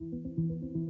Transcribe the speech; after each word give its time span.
Música 0.00 0.89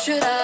should 0.00 0.24
I? 0.24 0.39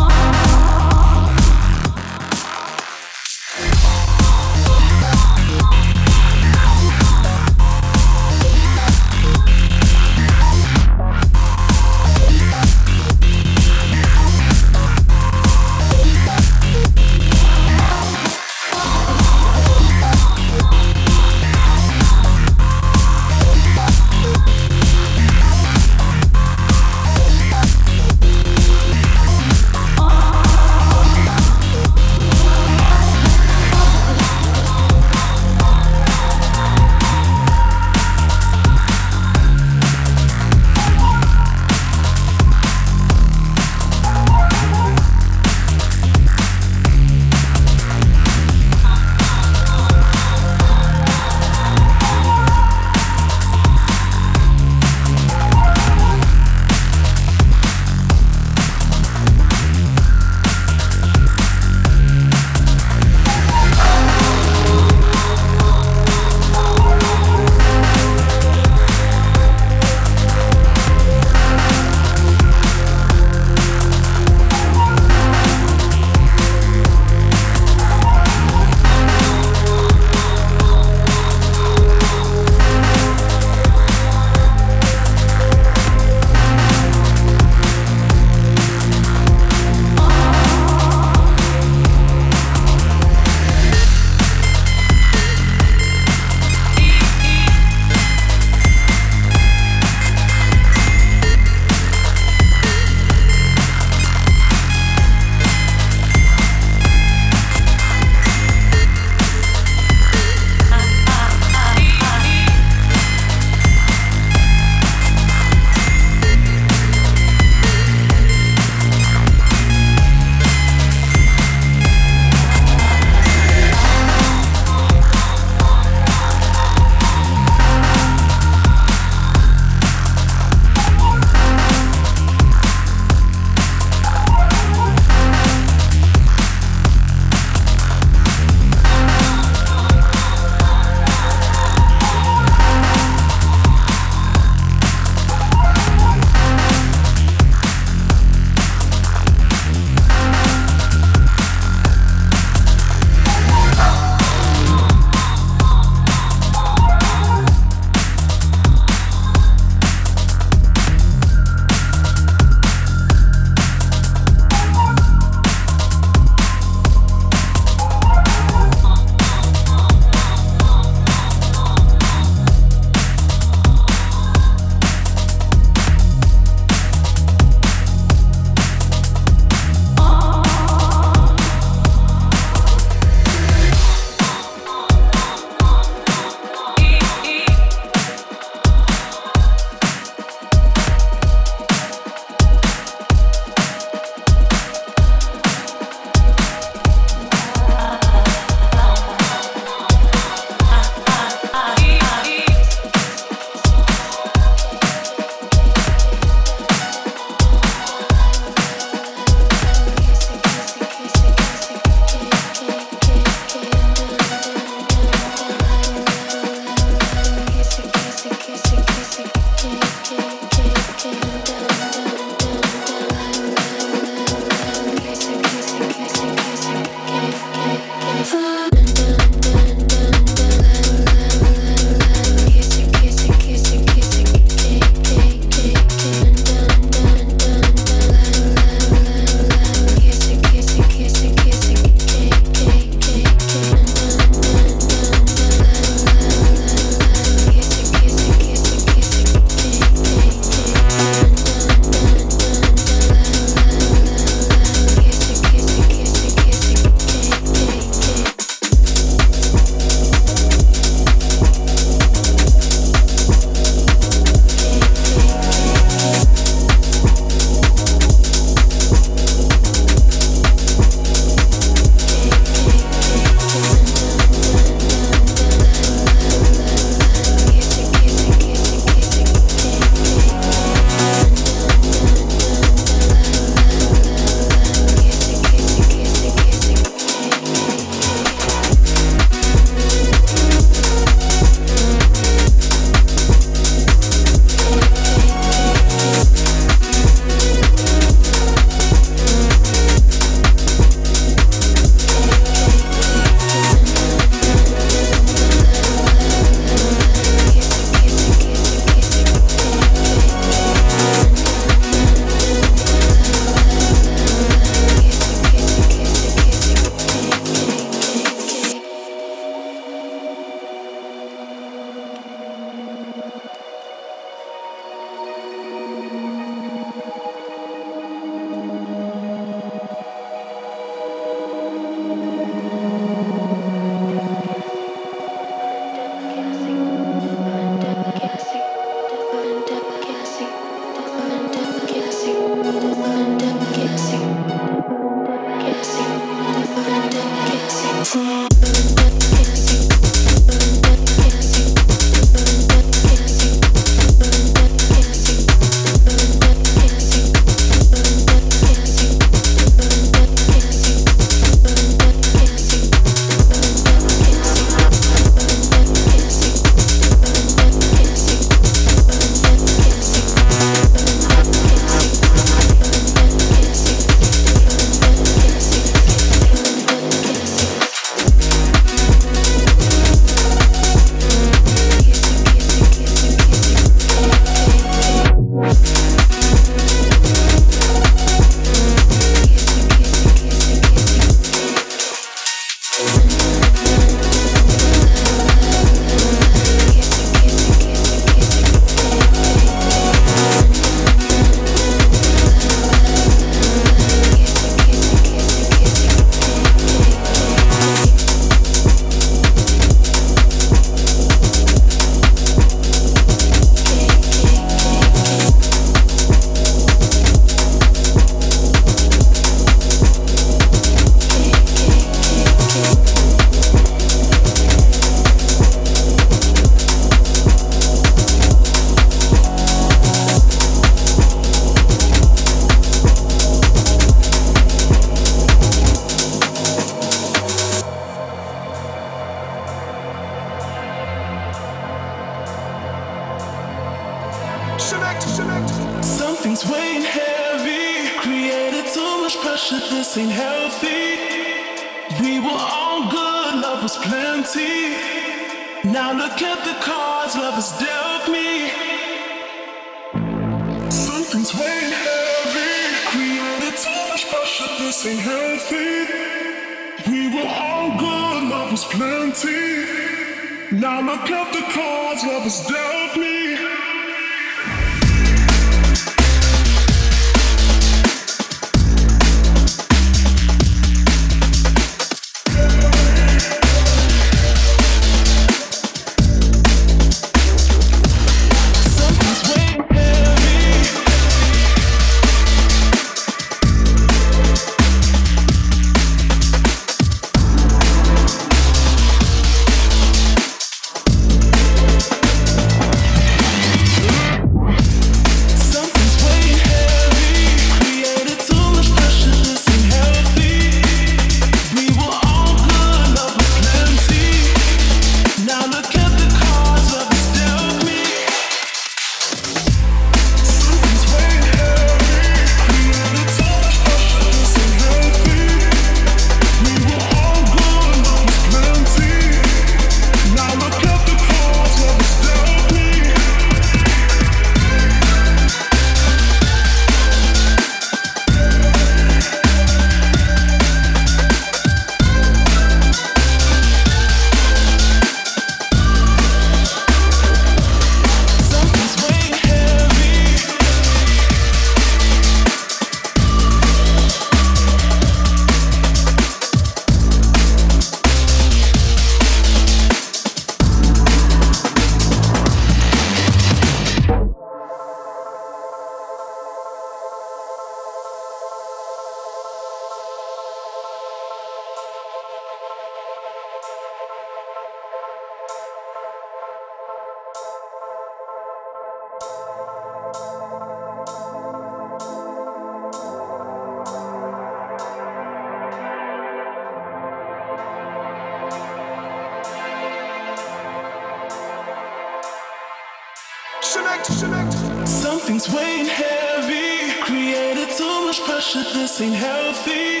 Something's 594.10 595.48
weighing 595.54 595.86
heavy. 595.86 597.00
Created 597.02 597.68
too 597.76 598.06
much 598.06 598.20
pressure, 598.24 598.64
this 598.74 599.00
ain't 599.00 599.14
healthy. 599.14 600.00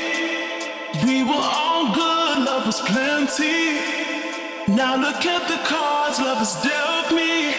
We 1.06 1.22
were 1.22 1.46
all 1.60 1.94
good, 1.94 2.44
love 2.44 2.66
was 2.66 2.80
plenty. 2.80 3.78
Now 4.68 4.96
look 4.96 5.24
at 5.24 5.48
the 5.48 5.58
cards 5.64 6.18
love 6.20 6.38
has 6.38 6.60
dealt 6.60 7.12
me. 7.12 7.54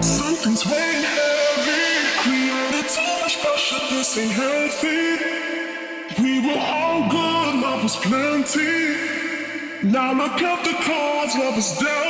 Something's 0.00 0.64
weighing 0.64 1.04
heavy. 1.18 1.88
Created 2.22 2.88
too 2.88 3.12
much 3.20 3.40
pressure, 3.42 3.82
this 3.90 4.16
ain't 4.18 4.32
healthy. 4.32 5.18
We 6.22 6.46
were 6.46 6.60
all 6.60 7.10
good, 7.10 7.54
love 7.60 7.82
was 7.82 7.96
plenty. 7.96 8.96
Now 9.82 10.12
look 10.12 10.40
at 10.40 10.64
the 10.64 10.74
cards 10.84 11.34
love 11.36 11.54
has 11.54 11.78
dealt 11.78 12.07